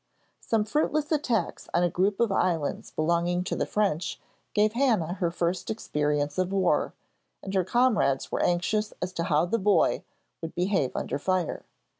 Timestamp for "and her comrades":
7.43-8.31